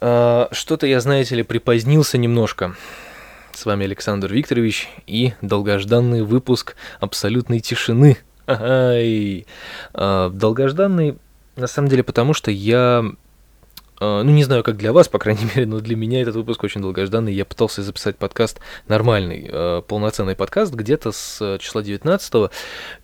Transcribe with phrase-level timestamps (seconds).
[0.00, 2.74] А, что-то я, знаете ли, припозднился немножко.
[3.52, 8.16] С вами Александр Викторович и долгожданный выпуск абсолютной тишины.
[8.46, 9.46] Ай.
[9.92, 11.18] А, долгожданный,
[11.56, 13.04] на самом деле, потому что я
[14.00, 16.64] а, ну, не знаю, как для вас, по крайней мере, но для меня этот выпуск
[16.64, 17.34] очень долгожданный.
[17.34, 18.58] Я пытался записать подкаст
[18.88, 22.50] нормальный, полноценный подкаст где-то с числа 19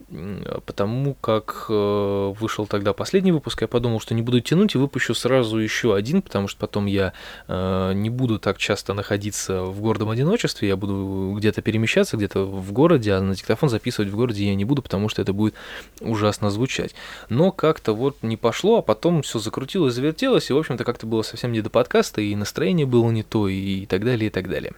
[0.09, 5.15] потому как э, вышел тогда последний выпуск, я подумал, что не буду тянуть и выпущу
[5.15, 7.13] сразу еще один, потому что потом я
[7.49, 12.73] э, не буду так часто находиться в гордом одиночестве, я буду где-то перемещаться, где-то в
[12.73, 15.55] городе, а на диктофон записывать в городе я не буду, потому что это будет
[16.01, 16.95] ужасно звучать.
[17.29, 21.23] Но как-то вот не пошло, а потом все закрутилось, завертелось, и, в общем-то, как-то было
[21.23, 24.73] совсем не до подкаста, и настроение было не то, и так далее, и так далее.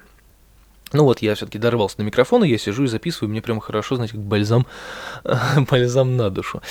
[0.92, 4.14] Ну вот, я все-таки дорвался до микрофона, я сижу и записываю, мне прямо хорошо, знаете,
[4.14, 4.66] как бальзам,
[5.70, 6.62] бальзам на душу.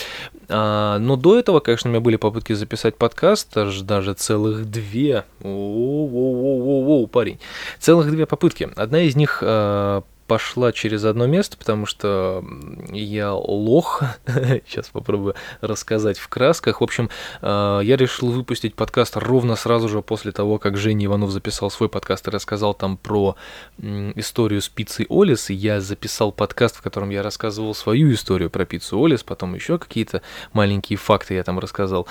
[0.49, 5.25] А, но до этого, конечно, у меня были попытки записать подкаст, аж даже целых две.
[5.41, 7.39] Воу-воу-воу-воу, парень.
[7.79, 8.69] Целых две попытки.
[8.75, 12.43] Одна из них а, пошла через одно место, потому что
[12.91, 14.03] я лох.
[14.67, 16.81] Сейчас попробую рассказать в красках.
[16.81, 17.09] В общем,
[17.41, 21.89] э, я решил выпустить подкаст ровно сразу же после того, как Женя Иванов записал свой
[21.89, 23.35] подкаст и рассказал там про
[23.79, 25.49] историю с пиццей Олис.
[25.49, 30.21] Я записал подкаст, в котором я рассказывал свою историю про пиццу Олис, потом еще какие-то
[30.51, 32.07] маленькие факты я там рассказал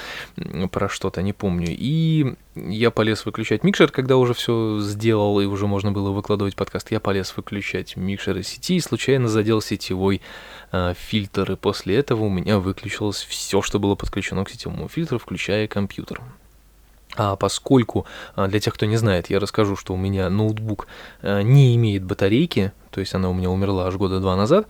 [0.73, 1.69] про что-то, не помню.
[1.71, 6.91] И я полез выключать микшер, когда уже все сделал и уже можно было выкладывать подкаст.
[6.91, 10.23] Я полез выключать микшеры сети и случайно задел сетевой
[10.73, 11.53] э, фильтр.
[11.53, 16.21] И после этого у меня выключилось все, что было подключено к сетевому фильтру, включая компьютер.
[17.17, 20.87] А поскольку, а, для тех, кто не знает, я расскажу, что у меня ноутбук
[21.23, 24.67] э, не имеет батарейки, то есть она у меня умерла аж года два назад.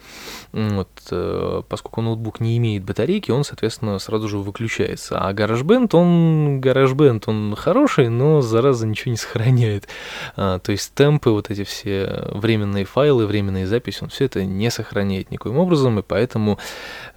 [0.50, 5.20] Вот, э, поскольку ноутбук не имеет батарейки, он, соответственно, сразу же выключается.
[5.20, 9.86] А GarageBand, он, GarageBand, он хороший, но, зараза, ничего не сохраняет.
[10.34, 14.72] А, то есть темпы, вот эти все временные файлы, временные записи, он все это не
[14.72, 16.58] сохраняет никоим образом, и поэтому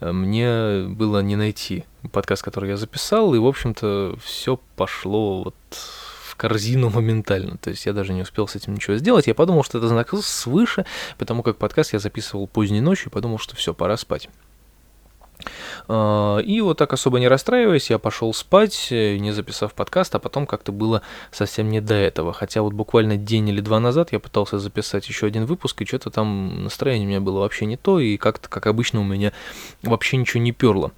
[0.01, 5.55] э, мне было не найти подкаст, который я записал, и, в общем-то, все пошло вот
[6.39, 7.57] корзину моментально.
[7.57, 9.27] То есть я даже не успел с этим ничего сделать.
[9.27, 10.85] Я подумал, что это знак свыше,
[11.17, 14.29] потому как подкаст я записывал поздней ночью и подумал, что все, пора спать.
[15.87, 20.45] А, и вот так особо не расстраиваясь, я пошел спать, не записав подкаст, а потом
[20.45, 21.01] как-то было
[21.31, 22.33] совсем не до этого.
[22.33, 26.09] Хотя вот буквально день или два назад я пытался записать еще один выпуск, и что-то
[26.09, 29.33] там настроение у меня было вообще не то, и как-то, как обычно, у меня
[29.83, 30.91] вообще ничего не перло.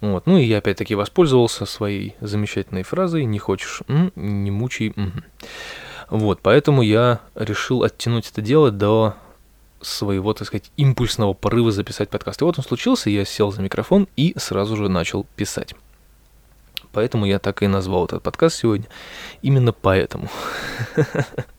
[0.00, 0.26] Вот.
[0.26, 4.92] Ну и я опять-таки воспользовался своей замечательной фразой «не хочешь, м, не мучай».
[4.96, 5.24] М.
[6.10, 9.14] Вот, поэтому я решил оттянуть это дело до
[9.80, 12.40] своего, так сказать, импульсного порыва записать подкаст.
[12.42, 15.74] И вот он случился, я сел за микрофон и сразу же начал писать.
[16.92, 18.86] Поэтому я так и назвал этот подкаст сегодня.
[19.42, 20.28] Именно поэтому.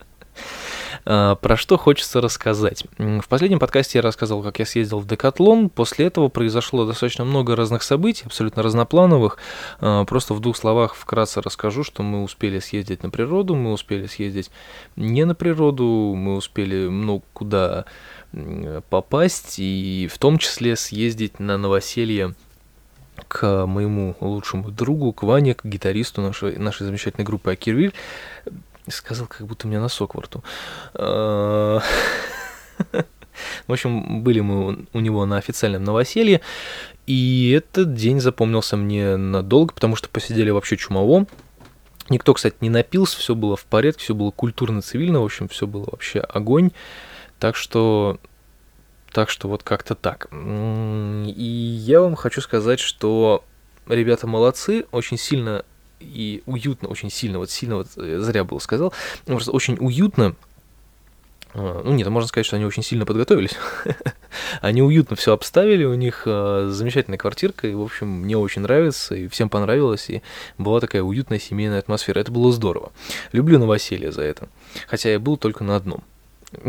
[1.06, 2.86] А, про что хочется рассказать.
[2.98, 5.70] В последнем подкасте я рассказал, как я съездил в Декатлон.
[5.70, 9.38] После этого произошло достаточно много разных событий, абсолютно разноплановых.
[9.80, 14.08] А, просто в двух словах вкратце расскажу, что мы успели съездить на природу, мы успели
[14.08, 14.52] съездить
[14.96, 17.86] не на природу, мы успели много куда
[18.90, 22.36] попасть, и в том числе съездить на новоселье
[23.28, 27.94] к моему лучшему другу, к Ване, к гитаристу нашей, нашей замечательной группы Акирвиль.
[28.90, 30.44] Сказал, как будто у меня носок во рту.
[30.94, 31.82] А,
[33.68, 36.42] в общем, были мы у него на официальном новоселье,
[37.06, 41.26] и этот день запомнился мне надолго, потому что посидели вообще чумово.
[42.10, 45.86] Никто, кстати, не напился, все было в порядке, все было культурно-цивильно, в общем, все было
[45.92, 46.72] вообще огонь.
[47.38, 48.20] Так что,
[49.12, 50.28] так что вот как-то так.
[50.32, 53.44] И я вам хочу сказать, что
[53.88, 55.64] ребята молодцы, очень сильно
[56.00, 58.94] и уютно, очень сильно, вот сильно, вот э, зря было сказал,
[59.26, 60.36] просто очень уютно,
[61.54, 63.56] а, ну нет, можно сказать, что они очень сильно подготовились.
[64.62, 69.16] они уютно все обставили, у них э, замечательная квартирка, и, в общем, мне очень нравится,
[69.16, 70.22] и всем понравилось, и
[70.58, 72.20] была такая уютная семейная атмосфера.
[72.20, 72.92] Это было здорово.
[73.32, 74.48] Люблю новоселье за это.
[74.88, 76.04] Хотя я был только на одном.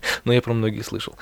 [0.24, 1.14] но я про многих слышал.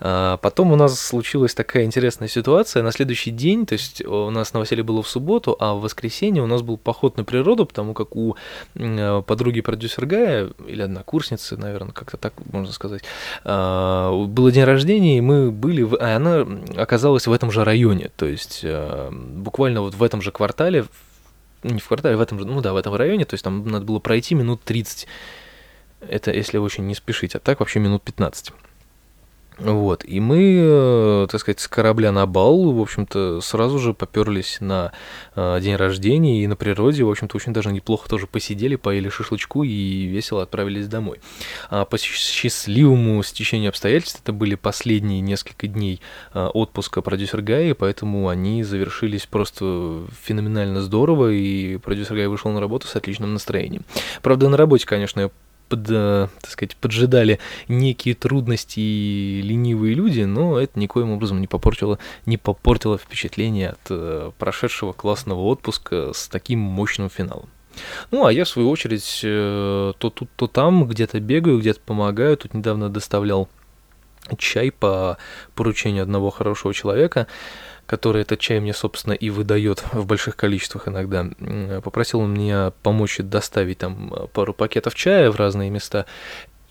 [0.00, 2.82] А, потом у нас случилась такая интересная ситуация.
[2.82, 6.46] На следующий день, то есть у нас новоселье было в субботу, а в воскресенье у
[6.46, 8.36] нас был поход на природу, потому как у
[8.74, 13.02] подруги продюсер Гая, или однокурсницы, наверное, как-то так можно сказать,
[13.44, 15.96] а, было день рождения, и мы были, в...
[15.96, 16.46] а она
[16.76, 20.86] оказалась в этом же районе, то есть а, буквально вот в этом же квартале,
[21.62, 23.84] не в квартале, в этом же, ну да, в этом районе, то есть там надо
[23.84, 25.06] было пройти минут 30
[26.08, 28.52] это если очень не спешить, а так вообще минут 15.
[29.58, 34.58] Вот, и мы, э, так сказать, с корабля на бал, в общем-то, сразу же поперлись
[34.60, 34.92] на
[35.36, 39.62] э, день рождения и на природе, в общем-то, очень даже неплохо тоже посидели, поели шашлычку
[39.62, 41.20] и весело отправились домой.
[41.68, 46.00] А по счастливому стечению обстоятельств это были последние несколько дней
[46.32, 52.60] э, отпуска продюсер Гаи, поэтому они завершились просто феноменально здорово, и продюсер Гай вышел на
[52.60, 53.84] работу с отличным настроением.
[54.22, 55.30] Правда, на работе, конечно,
[55.72, 61.46] под, э, так сказать, поджидали некие трудности и ленивые люди, но это никоим образом не
[61.46, 67.48] попортило, не попортило впечатление от э, прошедшего классного отпуска с таким мощным финалом.
[68.10, 72.36] Ну, а я, в свою очередь, э, то тут, то там где-то бегаю, где-то помогаю.
[72.36, 73.48] Тут недавно доставлял
[74.36, 75.16] чай по
[75.54, 77.28] поручению одного хорошего человека
[77.86, 81.28] который этот чай мне, собственно, и выдает в больших количествах иногда.
[81.82, 86.06] Попросил он меня помочь доставить там пару пакетов чая в разные места.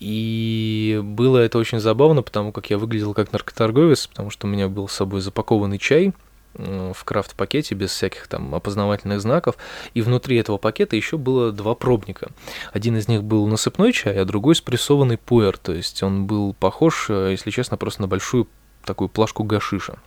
[0.00, 4.68] И было это очень забавно, потому как я выглядел как наркоторговец, потому что у меня
[4.68, 6.12] был с собой запакованный чай
[6.54, 9.56] в крафт-пакете без всяких там опознавательных знаков,
[9.94, 12.30] и внутри этого пакета еще было два пробника.
[12.72, 17.06] Один из них был насыпной чай, а другой спрессованный пуэр, то есть он был похож,
[17.08, 18.48] э, если честно, просто на большую
[18.84, 19.98] такую плашку гашиша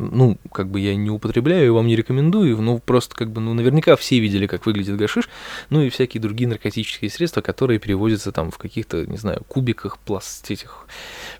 [0.00, 3.54] ну, как бы я не употребляю и вам не рекомендую, ну, просто как бы, ну,
[3.54, 5.28] наверняка все видели, как выглядит гашиш,
[5.70, 10.50] ну, и всякие другие наркотические средства, которые перевозятся там в каких-то, не знаю, кубиках, пласт
[10.50, 10.86] этих,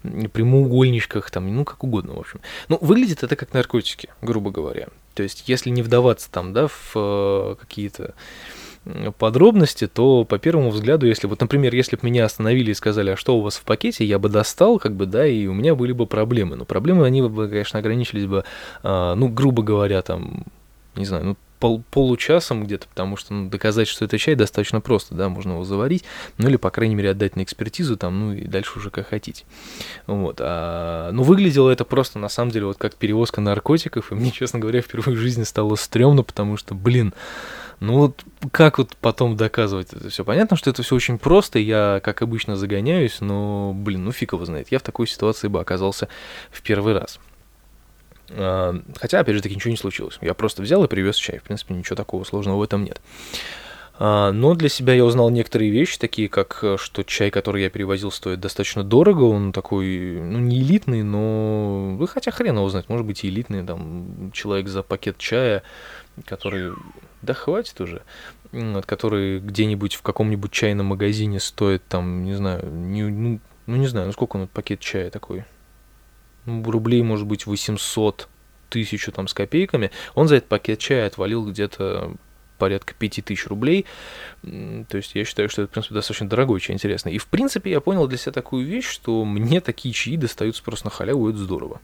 [0.02, 2.40] прямоугольничках, там, ну, как угодно, в общем.
[2.68, 4.88] Ну, выглядит это как наркотики, грубо говоря.
[5.14, 8.14] То есть, если не вдаваться там, да, в э, какие-то
[9.18, 13.16] подробности, то по первому взгляду, если вот, например, если бы меня остановили и сказали, а
[13.16, 15.92] что у вас в пакете, я бы достал, как бы, да, и у меня были
[15.92, 16.56] бы проблемы.
[16.56, 18.44] Но проблемы, они бы, конечно, ограничились бы,
[18.82, 20.44] а, ну, грубо говоря, там,
[20.96, 25.14] не знаю, ну, пол, получасом где-то, потому что ну, доказать, что это чай, достаточно просто,
[25.14, 26.04] да, можно его заварить,
[26.38, 29.44] ну или, по крайней мере, отдать на экспертизу, там, ну и дальше уже как хотите.
[30.06, 34.32] Вот, а, ну выглядело это просто, на самом деле, вот как перевозка наркотиков, и мне,
[34.32, 37.14] честно говоря, впервые в жизни стало стрёмно, потому что, блин,
[37.80, 40.24] ну вот как вот потом доказывать это все?
[40.24, 44.44] Понятно, что это все очень просто, я, как обычно, загоняюсь, но, блин, ну фиг его
[44.44, 44.70] знает.
[44.70, 46.08] Я в такой ситуации бы оказался
[46.50, 47.18] в первый раз.
[48.30, 50.18] А, хотя, опять же таки, ничего не случилось.
[50.20, 51.38] Я просто взял и привез чай.
[51.38, 53.00] В принципе, ничего такого сложного в этом нет.
[53.98, 58.10] А, но для себя я узнал некоторые вещи, такие как, что чай, который я перевозил,
[58.10, 63.06] стоит достаточно дорого, он такой, ну, не элитный, но, ну, хотя хрен его знает, может
[63.06, 65.62] быть элитный, там, человек за пакет чая,
[66.24, 66.72] который
[67.22, 68.02] да хватит уже,
[68.52, 73.86] вот, который где-нибудь в каком-нибудь чайном магазине стоит там, не знаю, не, ну, ну не
[73.86, 75.44] знаю, ну сколько он пакет чая такой?
[76.46, 78.28] Ну, рублей, может быть, 800,
[78.70, 82.14] тысячу там с копейками, он за этот пакет чая отвалил где-то
[82.58, 83.86] порядка 5000 рублей.
[84.42, 87.14] То есть я считаю, что это, в принципе, достаточно дорогой чай, интересный.
[87.14, 90.86] И, в принципе, я понял для себя такую вещь, что мне такие чаи достаются просто
[90.86, 91.80] на халяву, и это здорово.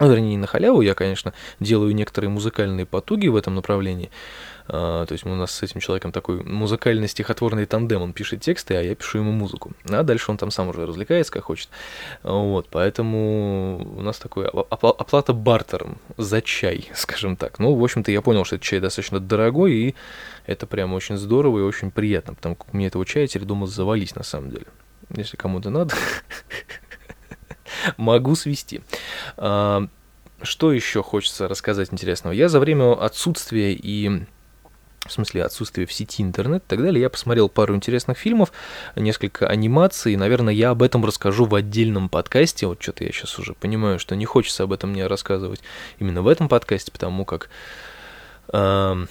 [0.00, 4.10] Ну, вернее, не на халяву, я, конечно, делаю некоторые музыкальные потуги в этом направлении.
[4.66, 8.82] А, то есть у нас с этим человеком такой музыкально-стихотворный тандем, он пишет тексты, а
[8.82, 9.72] я пишу ему музыку.
[9.88, 11.68] А дальше он там сам уже развлекается, как хочет.
[12.24, 17.60] Вот, поэтому у нас такой оплата бартером за чай, скажем так.
[17.60, 19.94] Ну, в общем-то, я понял, что этот чай достаточно дорогой, и
[20.46, 24.16] это прям очень здорово и очень приятно, потому как мне этого чая теперь дома завались
[24.16, 24.66] на самом деле.
[25.14, 25.94] Если кому-то надо,
[27.96, 28.80] могу свести.
[29.36, 29.86] А,
[30.42, 32.32] что еще хочется рассказать интересного?
[32.34, 34.24] Я за время отсутствия и
[35.06, 38.52] в смысле отсутствия в сети интернет и так далее, я посмотрел пару интересных фильмов,
[38.96, 43.38] несколько анимаций, и, наверное, я об этом расскажу в отдельном подкасте, вот что-то я сейчас
[43.38, 45.60] уже понимаю, что не хочется об этом мне рассказывать
[45.98, 47.50] именно в этом подкасте, потому как
[48.52, 49.06] э,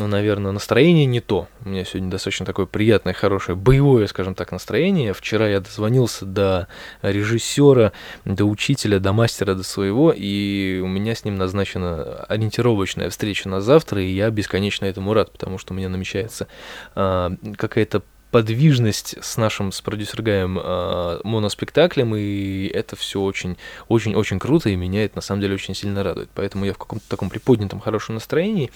[0.00, 1.46] ну, наверное, настроение не то.
[1.62, 5.12] У меня сегодня достаточно такое приятное, хорошее, боевое, скажем так, настроение.
[5.12, 6.68] Вчера я дозвонился до
[7.02, 7.92] режиссера,
[8.24, 13.60] до учителя, до мастера, до своего, и у меня с ним назначена ориентировочная встреча на
[13.60, 16.48] завтра, и я бесконечно этому рад, потому что у меня намечается
[16.94, 23.56] а, какая-то подвижность с нашим, с продюсер Гаем э, моноспектаклем, и это все очень,
[23.88, 26.30] очень, очень круто, и меня это на самом деле очень сильно радует.
[26.34, 28.70] Поэтому я в каком-то таком приподнятом, хорошем настроении,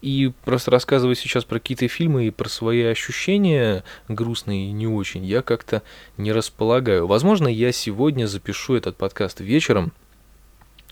[0.00, 5.24] и просто рассказываю сейчас про какие-то фильмы и про свои ощущения грустные и не очень,
[5.24, 5.82] я как-то
[6.16, 7.06] не располагаю.
[7.06, 9.92] Возможно, я сегодня запишу этот подкаст вечером,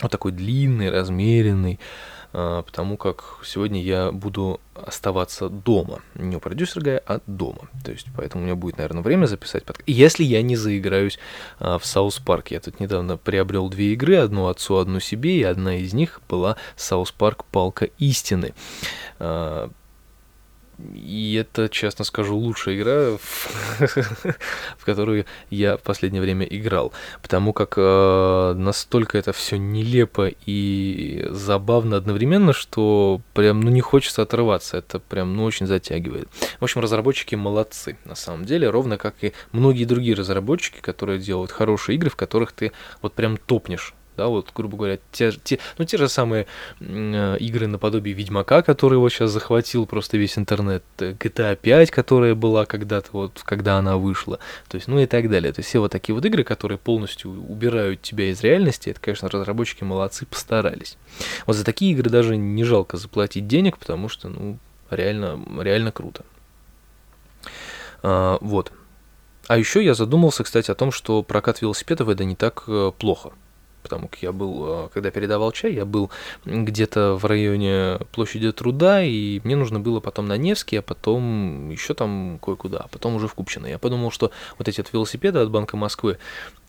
[0.01, 1.79] вот такой длинный, размеренный,
[2.33, 6.01] потому как сегодня я буду оставаться дома.
[6.15, 7.69] Не у продюсера Гая, а дома.
[7.85, 9.89] То есть, поэтому у меня будет, наверное, время записать подкаст.
[9.89, 11.19] Если я не заиграюсь
[11.59, 12.49] а, в South Park.
[12.49, 16.57] Я тут недавно приобрел две игры, одну отцу, одну себе, и одна из них была
[16.77, 18.55] South Park Палка Истины.
[19.19, 19.71] А,
[20.95, 23.17] и это, честно скажу, лучшая игра,
[24.79, 26.93] в которую я в последнее время играл.
[27.21, 34.23] Потому как э, настолько это все нелепо и забавно одновременно, что прям ну, не хочется
[34.23, 34.79] отрываться.
[34.79, 36.29] Это прям ну, очень затягивает.
[36.59, 41.53] В общем, разработчики молодцы, на самом деле, ровно как и многие другие разработчики, которые делают
[41.53, 45.85] хорошие игры, в которых ты вот прям топнешь да, вот, грубо говоря, те, те, ну,
[45.85, 46.47] те же самые
[46.81, 52.35] э, игры наподобие Ведьмака, который его сейчас захватил просто весь интернет, э, GTA 5, которая
[52.35, 54.39] была когда-то, вот, когда она вышла,
[54.69, 55.53] то есть, ну и так далее.
[55.53, 59.29] То есть все вот такие вот игры, которые полностью убирают тебя из реальности, это, конечно,
[59.31, 60.99] разработчики молодцы, постарались.
[61.47, 64.59] Вот за такие игры даже не жалко заплатить денег, потому что, ну,
[64.91, 66.25] реально, реально круто.
[68.03, 68.73] А, вот.
[69.49, 73.33] А еще я задумался, кстати, о том, что прокат велосипедов это не так э, плохо
[73.83, 76.11] потому как я был, э, когда передавал чай, я был
[76.45, 81.95] где-то в районе площади труда, и мне нужно было потом на Невский, а потом еще
[81.95, 83.67] там кое-куда, а потом уже в Купчино.
[83.67, 86.19] Я подумал, что вот эти вот велосипеды от Банка Москвы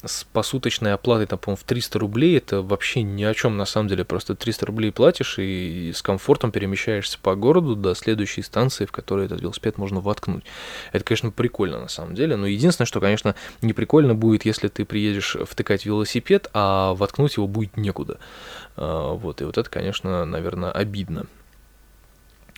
[0.05, 3.87] с посуточной оплатой, там, по-моему, в 300 рублей, это вообще ни о чем на самом
[3.87, 4.03] деле.
[4.03, 9.25] Просто 300 рублей платишь и с комфортом перемещаешься по городу до следующей станции, в которой
[9.25, 10.43] этот велосипед можно воткнуть.
[10.91, 14.85] Это, конечно, прикольно на самом деле, но единственное, что, конечно, не прикольно будет, если ты
[14.85, 18.19] приедешь втыкать велосипед, а воткнуть его будет некуда.
[18.75, 21.27] А, вот, и вот это, конечно, наверное, обидно.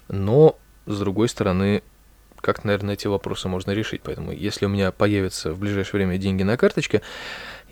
[0.07, 1.83] Но, с другой стороны,
[2.45, 4.01] как, наверное, эти вопросы можно решить.
[4.03, 7.01] Поэтому, если у меня появятся в ближайшее время деньги на карточке,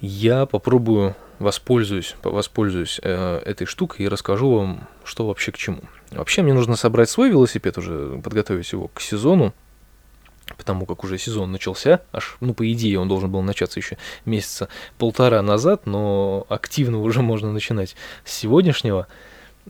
[0.02, 5.82] я попробую воспользуюсь, воспользуюсь э, этой штукой и расскажу вам, что вообще к чему.
[6.10, 9.54] Вообще мне нужно собрать свой велосипед уже, подготовить его к сезону,
[10.58, 14.70] потому как уже сезон начался, аж, ну, по идее, он должен был начаться еще месяца
[14.98, 19.06] полтора назад, но активно уже можно начинать с сегодняшнего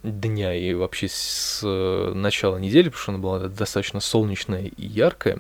[0.02, 5.40] дня и вообще с э, начала недели, потому что она была достаточно солнечная и яркая.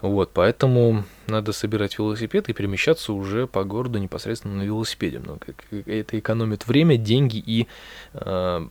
[0.00, 5.20] Вот, поэтому надо собирать велосипед и перемещаться уже по городу непосредственно на велосипеде.
[5.24, 7.66] Но как, это экономит время, деньги и,
[8.14, 8.66] э,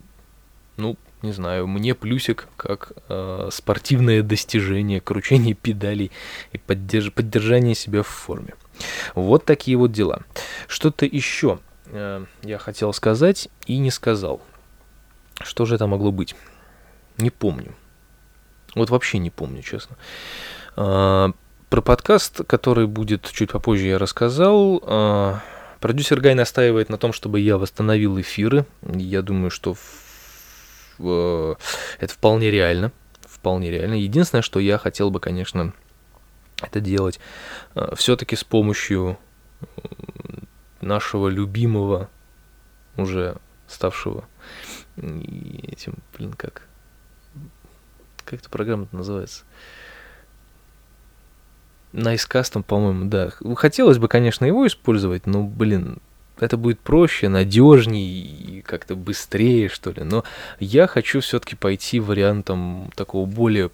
[0.77, 6.11] ну, не знаю, мне плюсик как э, спортивное достижение, кручение педалей
[6.51, 8.53] и поддерж поддержание себя в форме.
[9.15, 10.21] Вот такие вот дела.
[10.67, 14.41] Что-то еще э, я хотел сказать и не сказал.
[15.41, 16.35] Что же это могло быть?
[17.17, 17.75] Не помню.
[18.75, 19.95] Вот вообще не помню, честно.
[20.75, 21.31] А,
[21.69, 24.81] про подкаст, который будет чуть попозже, я рассказал.
[24.85, 25.39] А,
[25.79, 28.65] продюсер Гай настаивает на том, чтобы я восстановил эфиры.
[28.83, 29.75] Я думаю, что
[30.97, 32.91] это вполне реально.
[33.21, 33.95] Вполне реально.
[33.95, 35.73] Единственное, что я хотел бы, конечно,
[36.61, 37.19] это делать
[37.73, 39.17] а, все-таки с помощью
[40.81, 42.09] нашего любимого,
[42.97, 43.37] уже
[43.67, 44.25] ставшего
[44.97, 46.67] и этим, блин, как...
[48.23, 49.43] Как эта программа называется?
[51.91, 53.31] Найскастом, по-моему, да.
[53.55, 55.99] Хотелось бы, конечно, его использовать, но, блин,
[56.39, 60.03] это будет проще, надежнее и как-то быстрее, что ли.
[60.03, 60.23] Но
[60.59, 63.71] я хочу все-таки пойти вариантом такого более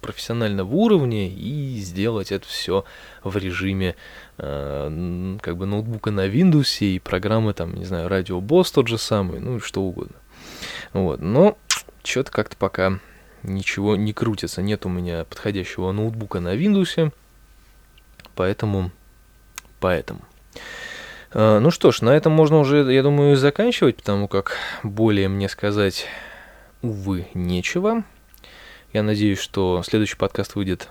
[0.00, 2.84] профессионального уровня и сделать это все
[3.24, 3.94] в режиме
[4.38, 8.98] э, как бы ноутбука на Windows и программы там, не знаю, Radio Boss тот же
[8.98, 10.16] самый, ну что угодно.
[10.92, 11.56] Вот, но
[12.04, 12.98] что-то как-то пока
[13.42, 14.62] ничего не крутится.
[14.62, 17.12] Нет у меня подходящего ноутбука на Windows,
[18.34, 18.90] поэтому,
[19.80, 20.20] поэтому.
[21.32, 25.48] А, ну что ж, на этом можно уже, я думаю, заканчивать, потому как более мне
[25.48, 26.06] сказать,
[26.82, 28.04] увы, нечего.
[28.92, 30.88] Я надеюсь, что следующий подкаст выйдет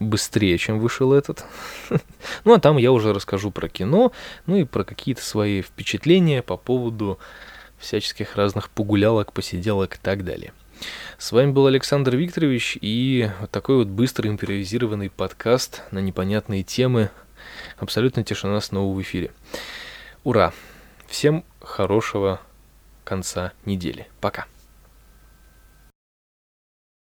[0.00, 1.44] быстрее, чем вышел этот.
[2.44, 4.12] ну а там я уже расскажу про кино,
[4.46, 7.18] ну и про какие-то свои впечатления по поводу
[7.84, 10.52] всяческих разных погулялок, посиделок и так далее.
[11.18, 17.10] С вами был Александр Викторович и вот такой вот быстрый импровизированный подкаст на непонятные темы.
[17.78, 19.30] Абсолютно тишина снова в эфире.
[20.24, 20.52] Ура!
[21.06, 22.40] Всем хорошего
[23.04, 24.08] конца недели.
[24.20, 24.46] Пока.